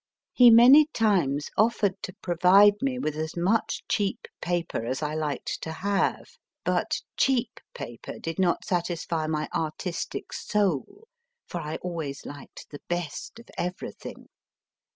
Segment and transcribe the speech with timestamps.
[0.33, 5.61] He many times offered to provide me with as much cheap paper as I liked
[5.61, 11.07] to have; but cheap paper did not satisfy my artistic soul,
[11.45, 14.29] for I always liked the best of everything.